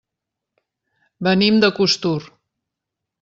Venim 1.27 1.59
de 1.65 1.69
Costur. 1.81 2.17